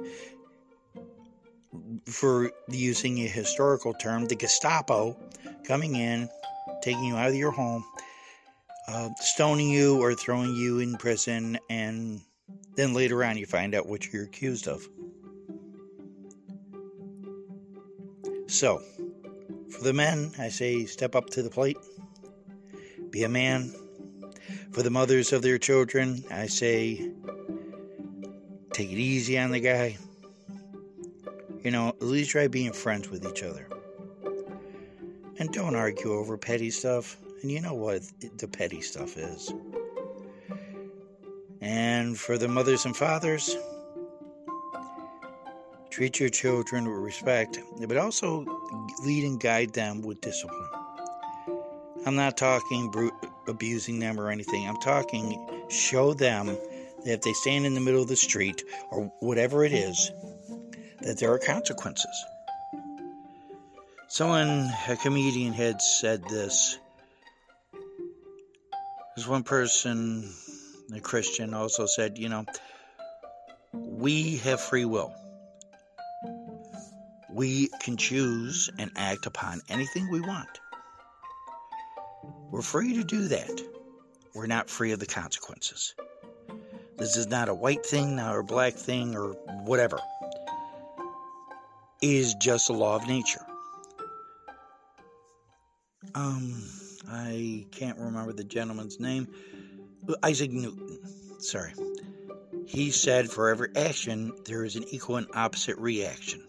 for 2.05 2.51
using 2.69 3.19
a 3.19 3.27
historical 3.27 3.93
term, 3.93 4.25
the 4.27 4.35
Gestapo 4.35 5.17
coming 5.65 5.95
in, 5.95 6.29
taking 6.81 7.03
you 7.03 7.15
out 7.15 7.29
of 7.29 7.35
your 7.35 7.51
home, 7.51 7.83
uh, 8.87 9.09
stoning 9.19 9.69
you 9.69 9.99
or 10.01 10.13
throwing 10.13 10.55
you 10.55 10.79
in 10.79 10.95
prison, 10.97 11.57
and 11.69 12.21
then 12.75 12.93
later 12.93 13.23
on 13.23 13.37
you 13.37 13.45
find 13.45 13.73
out 13.73 13.87
what 13.87 14.11
you're 14.11 14.23
accused 14.23 14.67
of. 14.67 14.87
So, 18.47 18.81
for 19.69 19.83
the 19.83 19.93
men, 19.93 20.31
I 20.39 20.49
say 20.49 20.85
step 20.85 21.15
up 21.15 21.29
to 21.31 21.41
the 21.41 21.49
plate, 21.49 21.77
be 23.09 23.23
a 23.23 23.29
man. 23.29 23.73
For 24.71 24.83
the 24.83 24.89
mothers 24.89 25.31
of 25.33 25.41
their 25.41 25.57
children, 25.57 26.23
I 26.29 26.47
say 26.47 27.11
take 28.73 28.91
it 28.91 28.97
easy 28.97 29.39
on 29.39 29.51
the 29.51 29.59
guy. 29.59 29.97
You 31.63 31.71
know, 31.71 31.89
at 31.89 32.03
least 32.03 32.31
try 32.31 32.47
being 32.47 32.73
friends 32.73 33.09
with 33.09 33.25
each 33.25 33.41
other. 33.41 33.67
And 35.37 35.51
don't 35.51 35.75
argue 35.75 36.13
over 36.13 36.37
petty 36.37 36.69
stuff. 36.69 37.17
And 37.41 37.51
you 37.51 37.61
know 37.61 37.73
what 37.73 38.01
the 38.37 38.47
petty 38.47 38.81
stuff 38.81 39.17
is. 39.17 39.53
And 41.61 42.17
for 42.17 42.37
the 42.37 42.47
mothers 42.47 42.85
and 42.85 42.95
fathers, 42.95 43.55
treat 45.89 46.19
your 46.19 46.29
children 46.29 46.85
with 46.85 46.99
respect, 46.99 47.59
but 47.87 47.97
also 47.97 48.45
lead 49.03 49.23
and 49.23 49.39
guide 49.39 49.73
them 49.73 50.01
with 50.01 50.21
discipline. 50.21 50.69
I'm 52.05 52.15
not 52.15 52.37
talking 52.37 52.91
brute, 52.91 53.13
abusing 53.47 53.99
them 53.99 54.19
or 54.19 54.29
anything. 54.29 54.67
I'm 54.67 54.77
talking 54.77 55.65
show 55.69 56.13
them 56.13 56.47
that 56.47 57.13
if 57.13 57.21
they 57.21 57.33
stand 57.33 57.65
in 57.65 57.73
the 57.73 57.81
middle 57.81 58.01
of 58.01 58.07
the 58.07 58.15
street 58.15 58.63
or 58.91 59.11
whatever 59.19 59.63
it 59.63 59.73
is, 59.73 60.11
that 61.01 61.17
there 61.17 61.31
are 61.31 61.39
consequences. 61.39 62.25
Someone, 64.15 64.71
a 64.87 64.95
comedian, 64.95 65.51
had 65.51 65.81
said 65.81 66.23
this. 66.29 66.77
There's 69.13 69.27
one 69.27 69.43
person, 69.43 70.33
a 70.95 71.01
Christian, 71.01 71.53
also 71.53 71.85
said, 71.85 72.17
you 72.17 72.29
know, 72.29 72.45
we 73.73 74.37
have 74.37 74.61
free 74.61 74.85
will. 74.85 75.13
We 77.29 77.67
can 77.81 77.97
choose 77.97 78.69
and 78.79 78.89
act 78.95 79.25
upon 79.25 79.59
anything 79.67 80.09
we 80.09 80.21
want. 80.21 80.61
We're 82.51 82.61
free 82.61 82.93
to 82.93 83.03
do 83.03 83.27
that. 83.27 83.61
We're 84.33 84.47
not 84.47 84.69
free 84.69 84.93
of 84.93 85.01
the 85.01 85.07
consequences. 85.07 85.93
This 86.97 87.17
is 87.17 87.27
not 87.27 87.49
a 87.49 87.53
white 87.53 87.85
thing, 87.85 88.15
not 88.15 88.39
a 88.39 88.43
black 88.43 88.75
thing, 88.75 89.17
or 89.17 89.31
whatever. 89.65 89.99
It 92.01 92.11
is 92.11 92.33
just 92.35 92.69
a 92.69 92.73
law 92.73 92.95
of 92.95 93.09
nature. 93.09 93.45
Um, 96.15 96.63
I 97.09 97.65
can't 97.71 97.97
remember 97.97 98.31
the 98.31 98.45
gentleman's 98.45 99.01
name. 99.01 99.27
Isaac 100.23 100.49
Newton. 100.49 100.97
Sorry. 101.39 101.73
He 102.65 102.91
said 102.91 103.29
for 103.29 103.49
every 103.49 103.69
action, 103.75 104.31
there 104.45 104.63
is 104.63 104.77
an 104.77 104.85
equal 104.89 105.17
and 105.17 105.27
opposite 105.33 105.77
reaction. 105.77 106.41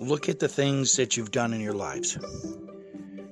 Look 0.00 0.28
at 0.28 0.38
the 0.38 0.48
things 0.48 0.96
that 0.96 1.16
you've 1.16 1.30
done 1.30 1.54
in 1.54 1.60
your 1.62 1.72
lives. 1.72 2.18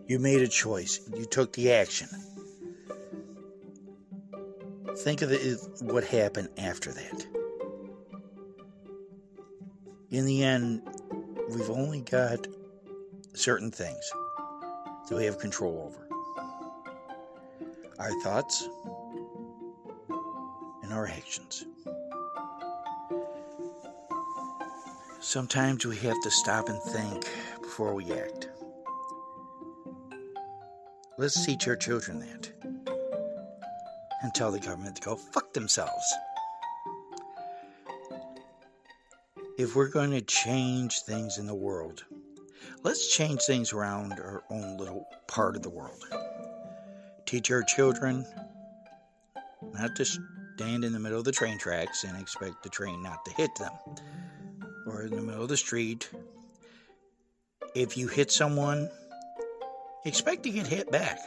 You 0.06 0.18
made 0.18 0.40
a 0.40 0.48
choice, 0.48 1.00
you 1.14 1.26
took 1.26 1.52
the 1.52 1.72
action. 1.72 2.08
Think 4.98 5.22
of 5.22 5.32
what 5.82 6.04
happened 6.04 6.48
after 6.56 6.92
that. 6.92 7.26
In 10.10 10.24
the 10.24 10.44
end, 10.44 10.82
we've 11.50 11.70
only 11.70 12.00
got 12.00 12.46
certain 13.34 13.70
things 13.70 14.10
that 15.08 15.16
we 15.16 15.24
have 15.24 15.38
control 15.38 15.84
over 15.86 16.08
our 17.98 18.10
thoughts 18.22 18.68
and 20.82 20.92
our 20.92 21.06
actions. 21.06 21.64
Sometimes 25.20 25.86
we 25.86 25.96
have 25.96 26.20
to 26.22 26.30
stop 26.30 26.68
and 26.68 26.80
think 26.82 27.26
before 27.62 27.94
we 27.94 28.12
act. 28.12 28.48
Let's 31.16 31.44
teach 31.46 31.66
our 31.68 31.76
children 31.76 32.20
that 32.20 32.50
and 34.22 34.34
tell 34.34 34.50
the 34.50 34.60
government 34.60 34.96
to 34.96 35.02
go 35.02 35.16
fuck 35.16 35.52
themselves. 35.52 36.04
If 39.56 39.76
we're 39.76 39.88
going 39.88 40.10
to 40.10 40.20
change 40.20 41.00
things 41.00 41.38
in 41.38 41.46
the 41.46 41.54
world, 41.54 42.04
let's 42.84 43.08
change 43.08 43.40
things 43.42 43.72
around 43.72 44.12
our 44.12 44.44
own 44.50 44.76
little 44.76 45.08
part 45.26 45.56
of 45.56 45.62
the 45.62 45.70
world. 45.70 46.04
Teach 47.26 47.50
our 47.50 47.62
children 47.62 48.24
not 49.72 49.96
to 49.96 50.04
stand 50.04 50.84
in 50.84 50.92
the 50.92 51.00
middle 51.00 51.18
of 51.18 51.24
the 51.24 51.32
train 51.32 51.58
tracks 51.58 52.04
and 52.04 52.20
expect 52.20 52.62
the 52.62 52.68
train 52.68 53.02
not 53.02 53.24
to 53.24 53.32
hit 53.32 53.50
them. 53.56 53.72
Or 54.86 55.02
in 55.02 55.16
the 55.16 55.22
middle 55.22 55.42
of 55.42 55.48
the 55.48 55.56
street. 55.56 56.10
If 57.74 57.96
you 57.96 58.06
hit 58.06 58.30
someone, 58.30 58.88
expect 60.04 60.42
to 60.44 60.50
get 60.50 60.66
hit 60.66 60.92
back. 60.92 61.18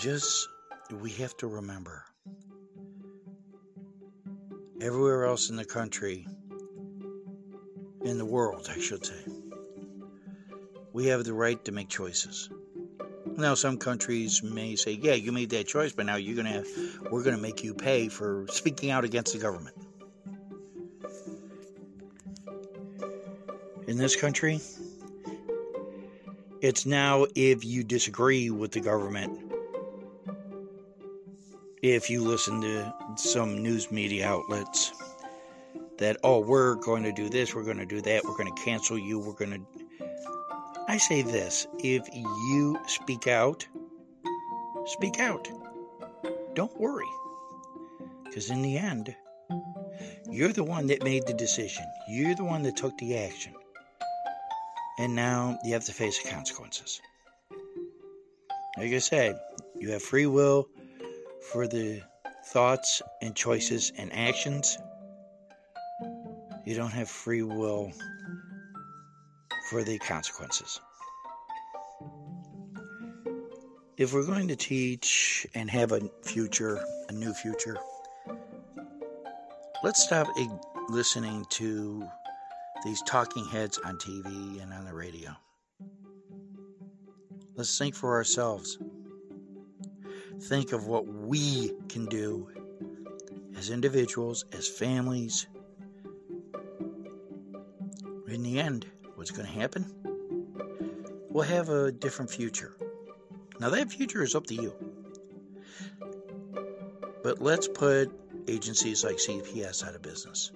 Just, 0.00 0.48
we 1.00 1.10
have 1.12 1.36
to 1.36 1.46
remember 1.46 2.04
everywhere 4.80 5.26
else 5.26 5.50
in 5.50 5.56
the 5.56 5.64
country, 5.64 6.26
in 8.04 8.18
the 8.18 8.24
world, 8.24 8.68
I 8.70 8.78
should 8.78 9.04
say, 9.04 9.24
we 10.92 11.06
have 11.06 11.24
the 11.24 11.32
right 11.32 11.62
to 11.64 11.72
make 11.72 11.88
choices. 11.88 12.50
Now, 13.36 13.54
some 13.54 13.78
countries 13.78 14.42
may 14.42 14.76
say, 14.76 14.92
"Yeah, 14.92 15.14
you 15.14 15.32
made 15.32 15.50
that 15.50 15.66
choice, 15.66 15.92
but 15.92 16.06
now 16.06 16.16
you're 16.16 16.36
gonna, 16.36 16.52
have, 16.52 16.68
we're 17.10 17.22
gonna 17.22 17.38
make 17.38 17.64
you 17.64 17.74
pay 17.74 18.08
for 18.08 18.46
speaking 18.50 18.90
out 18.90 19.04
against 19.04 19.32
the 19.32 19.38
government." 19.38 19.76
In 23.88 23.96
this 23.96 24.14
country, 24.14 24.60
it's 26.60 26.86
now 26.86 27.26
if 27.34 27.64
you 27.64 27.82
disagree 27.82 28.50
with 28.50 28.70
the 28.70 28.80
government, 28.80 29.52
if 31.82 32.08
you 32.08 32.22
listen 32.22 32.60
to 32.60 32.94
some 33.16 33.62
news 33.62 33.90
media 33.90 34.28
outlets 34.28 34.92
that, 35.98 36.16
oh, 36.24 36.40
we're 36.40 36.74
going 36.76 37.02
to 37.02 37.12
do 37.12 37.28
this, 37.28 37.54
we're 37.54 37.64
going 37.64 37.78
to 37.78 37.86
do 37.86 38.00
that, 38.00 38.24
we're 38.24 38.36
going 38.36 38.52
to 38.52 38.62
cancel 38.62 38.98
you, 38.98 39.18
we're 39.18 39.32
going 39.32 39.50
to 39.52 39.84
I 40.86 40.98
say 40.98 41.22
this 41.22 41.66
if 41.78 42.06
you 42.14 42.78
speak 42.86 43.26
out, 43.26 43.66
speak 44.84 45.18
out. 45.18 45.48
Don't 46.54 46.78
worry. 46.78 47.08
Because 48.24 48.50
in 48.50 48.60
the 48.60 48.76
end, 48.76 49.14
you're 50.30 50.52
the 50.52 50.62
one 50.62 50.86
that 50.88 51.02
made 51.02 51.26
the 51.26 51.32
decision, 51.32 51.84
you're 52.08 52.34
the 52.34 52.44
one 52.44 52.62
that 52.64 52.76
took 52.76 52.96
the 52.98 53.16
action. 53.16 53.54
And 54.98 55.14
now 55.14 55.58
you 55.64 55.72
have 55.72 55.84
to 55.86 55.92
face 55.92 56.22
the 56.22 56.30
consequences. 56.30 57.00
Like 58.76 58.92
I 58.92 58.98
said, 58.98 59.40
you 59.78 59.90
have 59.92 60.02
free 60.02 60.26
will 60.26 60.68
for 61.50 61.66
the 61.66 62.02
thoughts 62.46 63.00
and 63.22 63.34
choices 63.34 63.90
and 63.96 64.12
actions. 64.12 64.76
You 66.64 66.74
don't 66.74 66.92
have 66.92 67.10
free 67.10 67.42
will 67.42 67.92
for 69.68 69.82
the 69.82 69.98
consequences. 69.98 70.80
If 73.96 74.12
we're 74.12 74.26
going 74.26 74.48
to 74.48 74.56
teach 74.56 75.46
and 75.54 75.70
have 75.70 75.92
a 75.92 76.00
future, 76.22 76.80
a 77.08 77.12
new 77.12 77.32
future, 77.34 77.76
let's 79.82 80.02
stop 80.02 80.26
listening 80.88 81.44
to 81.50 82.06
these 82.84 83.02
talking 83.02 83.46
heads 83.46 83.78
on 83.84 83.96
TV 83.98 84.62
and 84.62 84.72
on 84.72 84.84
the 84.84 84.94
radio. 84.94 85.36
Let's 87.56 87.78
think 87.78 87.94
for 87.94 88.14
ourselves. 88.14 88.78
Think 90.44 90.72
of 90.72 90.86
what 90.86 91.06
we 91.06 91.72
can 91.88 92.06
do 92.06 92.48
as 93.56 93.70
individuals, 93.70 94.44
as 94.52 94.66
families. 94.66 95.46
In 98.44 98.52
the 98.52 98.60
end, 98.60 98.84
what's 99.14 99.30
going 99.30 99.46
to 99.46 99.52
happen? 99.58 99.90
We'll 101.30 101.44
have 101.44 101.70
a 101.70 101.90
different 101.90 102.30
future. 102.30 102.76
Now, 103.58 103.70
that 103.70 103.90
future 103.90 104.22
is 104.22 104.34
up 104.34 104.46
to 104.48 104.54
you. 104.54 104.74
But 107.22 107.40
let's 107.40 107.68
put 107.68 108.12
agencies 108.46 109.02
like 109.02 109.16
CPS 109.16 109.82
out 109.82 109.94
of 109.94 110.02
business. 110.02 110.52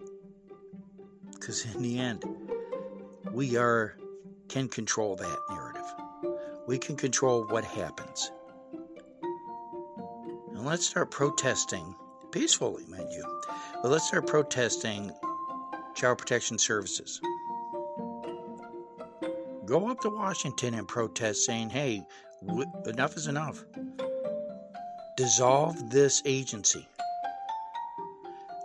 Because 1.33 1.65
in 1.75 1.81
the 1.81 1.99
end, 1.99 2.27
we 3.33 3.57
are 3.57 3.97
can 4.49 4.69
control 4.69 5.17
that 5.17 5.39
narrative. 5.49 5.95
We 6.67 6.77
can 6.77 6.95
control 6.95 7.47
what 7.47 7.65
happens. 7.65 8.31
And 10.55 10.67
let's 10.67 10.87
start 10.87 11.11
protesting 11.11 11.95
peacefully, 12.33 12.85
mind 12.87 13.09
you. 13.11 13.25
But 13.83 13.91
let's 13.91 14.09
start 14.09 14.27
protesting 14.27 15.11
child 15.95 16.19
protection 16.19 16.59
services. 16.59 17.23
Go 19.69 19.91
up 19.91 20.01
to 20.01 20.09
Washington 20.09 20.73
and 20.73 20.89
protest 20.89 21.45
saying, 21.45 21.69
hey, 21.69 22.03
w- 22.47 22.73
enough 22.87 23.19
is 23.19 23.27
enough. 23.27 23.63
Dissolve 25.19 25.91
this 25.91 26.23
agency. 26.25 26.89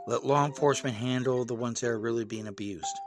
Let 0.08 0.24
law 0.24 0.46
enforcement 0.46 0.96
handle 0.96 1.44
the 1.44 1.56
ones 1.56 1.82
that 1.82 1.90
are 1.90 2.00
really 2.00 2.24
being 2.24 2.48
abused. 2.48 2.98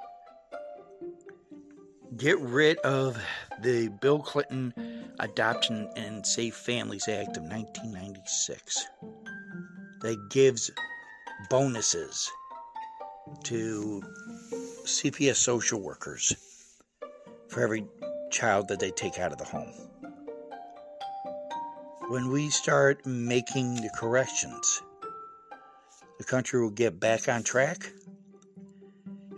Get 2.19 2.39
rid 2.39 2.77
of 2.81 3.17
the 3.63 3.89
Bill 3.89 4.19
Clinton 4.19 4.75
Adoption 5.19 5.89
and 5.97 6.27
Safe 6.27 6.55
Families 6.55 7.09
Act 7.09 7.39
of 7.39 7.45
1996 7.45 8.89
that 10.03 10.29
gives 10.31 10.71
bonuses 11.49 12.31
to 13.45 14.03
CPS 14.85 15.37
social 15.37 15.81
workers 15.81 16.37
for 17.57 17.63
every 17.63 17.87
child 18.31 18.69
that 18.69 18.79
they 18.79 18.91
take 18.91 19.19
out 19.19 19.33
of 19.33 19.39
the 19.39 19.45
home. 19.45 19.73
When 22.11 22.31
we 22.31 22.51
start 22.51 23.07
making 23.07 23.77
the 23.77 23.89
corrections, 23.97 24.83
the 26.19 26.25
country 26.25 26.61
will 26.61 26.69
get 26.69 27.01
back 27.01 27.31
on 27.31 27.43
track. 27.45 27.91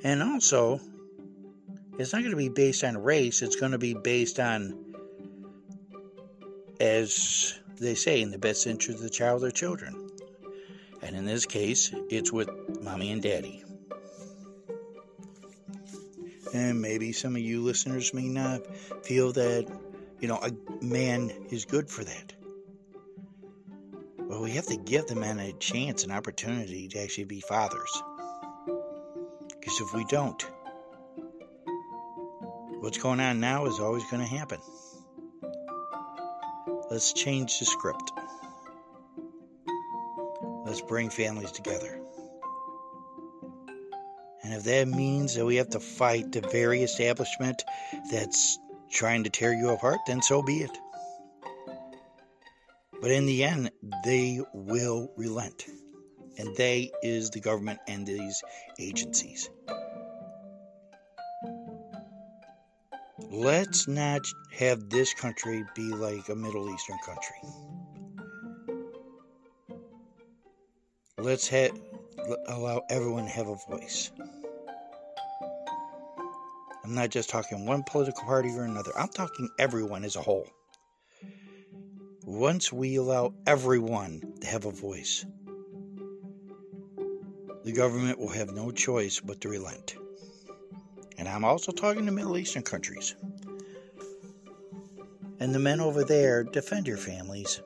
And 0.03 0.21
also, 0.21 0.81
it's 1.97 2.13
not 2.13 2.23
going 2.23 2.33
to 2.33 2.37
be 2.37 2.49
based 2.49 2.83
on 2.83 2.99
race, 2.99 3.41
it's 3.41 3.55
going 3.55 3.71
to 3.71 3.79
be 3.79 3.95
based 3.95 4.41
on, 4.41 4.77
as 6.81 7.57
they 7.79 7.95
say, 7.95 8.21
in 8.21 8.33
the 8.33 8.39
best 8.39 8.67
interest 8.67 8.99
of 8.99 9.05
the 9.05 9.11
child 9.11 9.45
or 9.45 9.53
children. 9.53 10.11
And 11.03 11.15
in 11.15 11.25
this 11.25 11.47
case, 11.47 11.95
it's 12.11 12.33
with 12.33 12.51
mommy 12.83 13.13
and 13.13 13.23
daddy. 13.23 13.63
And 16.55 16.81
maybe 16.81 17.13
some 17.13 17.37
of 17.37 17.43
you 17.43 17.63
listeners 17.63 18.15
may 18.15 18.29
not 18.29 18.63
feel 19.05 19.33
that, 19.33 19.67
you 20.21 20.29
know, 20.29 20.37
a 20.37 20.51
man 20.83 21.31
is 21.51 21.65
good 21.65 21.91
for 21.91 22.05
that. 22.05 22.35
Well, 24.19 24.43
we 24.43 24.53
have 24.53 24.67
to 24.67 24.77
give 24.77 25.07
the 25.07 25.15
men 25.15 25.39
a 25.39 25.53
chance, 25.55 26.05
an 26.05 26.11
opportunity 26.11 26.89
to 26.89 27.03
actually 27.03 27.25
be 27.25 27.41
fathers. 27.41 28.03
Because 29.49 29.81
if 29.81 29.95
we 29.95 30.05
don't, 30.05 30.43
what's 32.81 32.99
going 32.99 33.21
on 33.21 33.41
now 33.41 33.67
is 33.67 33.79
always 33.81 34.05
going 34.11 34.23
to 34.23 34.29
happen. 34.29 34.61
Let's 36.91 37.13
change 37.13 37.59
the 37.59 37.67
script. 37.67 38.13
Let's 40.65 40.81
bring 40.81 41.11
families 41.11 41.53
together. 41.53 42.01
And 44.49 44.57
if 44.57 44.65
that 44.65 44.89
means 44.89 45.35
that 45.35 45.45
we 45.45 45.57
have 45.57 45.69
to 45.71 45.79
fight 45.79 46.33
the 46.33 46.41
very 46.41 46.83
establishment 46.83 47.63
that's 48.11 48.59
trying 48.91 49.25
to 49.25 49.31
tear 49.31 49.53
you 49.53 49.69
apart, 49.69 49.99
then 50.07 50.23
so 50.23 50.41
be 50.41 50.63
it. 50.63 50.71
But 52.99 53.11
in 53.11 53.27
the 53.27 53.45
end, 53.45 53.71
they 54.07 54.41
will 54.55 55.13
relent. 55.19 55.67
And 56.39 56.57
they 56.57 56.91
is 57.03 57.29
the 57.29 57.41
government 57.41 57.81
and 57.87 58.07
these 58.07 58.43
agencies. 58.79 59.51
Let's 63.31 63.87
not 63.87 64.23
have 64.53 64.89
this 64.89 65.13
country 65.13 65.63
be 65.75 65.93
like 65.93 66.31
a 66.31 66.35
Middle 66.35 66.73
Eastern 66.73 66.97
country. 67.05 67.37
Let's 71.19 71.51
ha- 71.51 71.77
allow 72.47 72.81
everyone 72.89 73.25
to 73.25 73.31
have 73.31 73.49
a 73.49 73.57
voice. 73.69 74.11
I'm 76.89 76.95
not 76.95 77.11
just 77.11 77.29
talking 77.29 77.67
one 77.67 77.83
political 77.83 78.25
party 78.25 78.49
or 78.49 78.65
another, 78.65 78.93
I'm 78.99 79.11
talking 79.11 79.51
everyone 79.59 80.05
as 80.05 80.17
a 80.17 80.23
whole. 80.23 80.47
Once 82.25 82.73
we 82.73 82.97
allow 82.97 83.35
everyone 83.47 84.23
to 84.41 84.47
have 84.47 84.65
a 84.65 84.71
voice, 84.71 85.27
the 87.63 87.73
government 87.73 88.19
will 88.19 88.31
have 88.31 88.53
no 88.55 88.71
choice 88.71 89.21
but 89.21 89.39
to 89.43 89.51
relent. 89.51 89.97
And 91.19 91.29
I'm 91.29 91.45
also 91.45 91.73
talking 91.73 92.07
to 92.07 92.13
Middle 92.13 92.39
Eastern 92.39 92.63
countries. 92.63 93.15
And 95.41 95.55
the 95.55 95.59
men 95.59 95.81
over 95.81 96.05
there, 96.05 96.43
defend 96.43 96.89
your 96.89 96.97
families. 96.97 97.61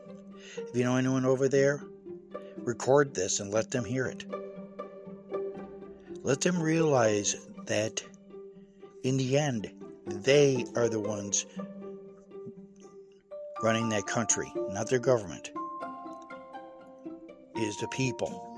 If 0.57 0.77
you 0.77 0.83
know 0.83 0.97
anyone 0.97 1.27
over 1.27 1.49
there, 1.49 1.81
record 2.57 3.15
this 3.15 3.39
and 3.39 3.55
let 3.55 3.71
them 3.71 3.85
hear 3.85 4.07
it. 4.07 4.25
Let 6.25 6.41
them 6.41 6.61
realize 6.61 7.37
that 7.67 8.03
in 9.03 9.17
the 9.17 9.39
end, 9.39 9.71
they 10.07 10.65
are 10.77 10.89
the 10.89 11.01
ones 11.01 11.47
running 13.63 13.89
that 13.91 14.07
country, 14.07 14.53
not 14.71 14.89
their 14.89 14.99
government. 14.99 15.51
is 17.57 17.77
the 17.79 17.89
people. 17.89 18.49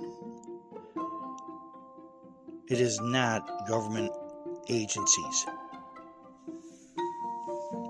It 2.68 2.80
is 2.80 3.00
not 3.00 3.68
government 3.68 4.10
agencies. 4.68 5.46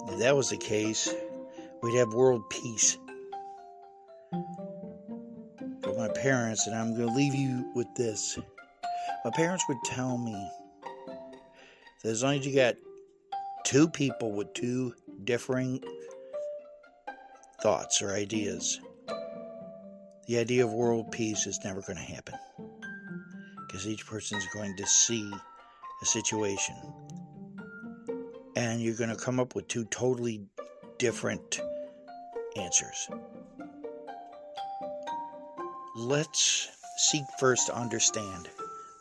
If 0.09 0.19
that 0.19 0.35
was 0.35 0.51
the 0.51 0.57
case, 0.57 1.15
we'd 1.83 1.97
have 1.97 2.13
world 2.15 2.49
peace. 2.51 2.99
But 5.83 5.97
my 5.97 6.09
parents, 6.09 6.67
and 6.67 6.75
I'm 6.75 6.97
going 6.97 7.09
to 7.09 7.15
leave 7.15 7.35
you 7.35 7.71
with 7.75 7.87
this 7.95 8.39
my 9.25 9.31
parents 9.31 9.65
would 9.69 9.83
tell 9.85 10.19
me 10.19 10.51
as 12.05 12.23
long 12.23 12.39
as 12.39 12.47
you 12.47 12.55
got 12.55 12.75
two 13.65 13.89
people 13.89 14.33
with 14.33 14.53
two 14.53 14.95
differing 15.25 15.83
thoughts 17.63 18.03
or 18.03 18.13
ideas, 18.13 18.79
the 20.27 20.39
idea 20.39 20.65
of 20.65 20.73
world 20.73 21.11
peace 21.11 21.47
is 21.47 21.59
never 21.65 21.81
going 21.81 21.97
to 21.97 22.03
happen. 22.03 22.35
Because 23.67 23.89
each 23.89 24.07
person 24.07 24.39
is 24.39 24.47
going 24.53 24.77
to 24.77 24.87
see 24.87 25.33
a 26.03 26.07
situation. 26.07 26.77
And 28.57 28.81
you're 28.81 28.97
going 28.97 29.11
to 29.11 29.17
come 29.17 29.41
up 29.41 29.55
with 29.55 29.67
two 29.69 29.85
totally 29.87 30.43
different 30.99 31.61
answers. 32.57 33.09
Let's 35.97 36.69
seek 36.99 37.25
first 37.39 37.67
to 37.69 37.77
understand, 37.77 38.49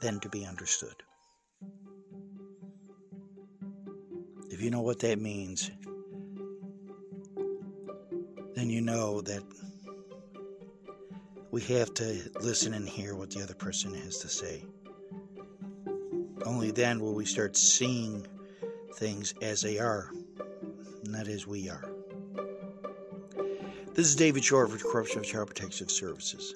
then 0.02 0.20
to 0.22 0.30
be 0.30 0.46
understood. 0.46 0.96
You 4.64 4.72
know 4.72 4.82
what 4.82 5.00
that 5.00 5.20
means, 5.20 5.70
then 8.56 8.70
you 8.70 8.80
know 8.80 9.20
that 9.20 9.44
we 11.52 11.62
have 11.62 11.94
to 11.96 12.22
listen 12.40 12.74
and 12.74 12.88
hear 12.88 13.14
what 13.14 13.30
the 13.30 13.44
other 13.44 13.54
person 13.54 13.94
has 13.94 14.20
to 14.20 14.30
say. 14.30 14.64
Only 16.46 16.72
then 16.72 17.02
will 17.02 17.14
we 17.14 17.26
start 17.26 17.58
seeing 17.58 18.26
things 18.96 19.34
as 19.42 19.62
they 19.62 19.80
are, 19.80 20.10
not 21.04 21.28
as 21.28 21.46
we 21.46 21.70
are. 21.70 21.84
This 23.94 24.08
is 24.08 24.16
David 24.16 24.46
Short 24.46 24.72
for 24.72 24.78
the 24.78 24.84
Corruption 24.86 25.20
of 25.20 25.26
Child 25.26 25.48
Protective 25.48 25.92
Services. 25.92 26.56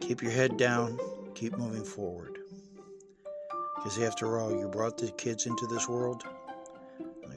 Keep 0.00 0.22
your 0.22 0.32
head 0.32 0.58
down, 0.58 0.98
keep 1.34 1.56
moving 1.56 1.84
forward. 1.84 2.38
Because 3.76 3.98
after 3.98 4.38
all, 4.38 4.52
you 4.52 4.68
brought 4.68 4.98
the 4.98 5.10
kids 5.12 5.46
into 5.46 5.66
this 5.66 5.88
world, 5.88 6.22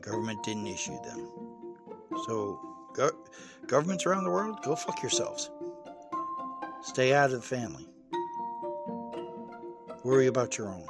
government 0.05 0.43
didn't 0.43 0.67
issue 0.67 0.97
them. 1.03 1.29
So, 2.25 2.59
go- 2.93 3.17
governments 3.67 4.05
around 4.05 4.23
the 4.23 4.29
world, 4.29 4.59
go 4.63 4.75
fuck 4.75 5.01
yourselves. 5.01 5.49
Stay 6.83 7.13
out 7.13 7.31
of 7.31 7.41
the 7.41 7.41
family. 7.41 7.87
Worry 10.03 10.27
about 10.27 10.57
your 10.57 10.69
own. 10.69 10.85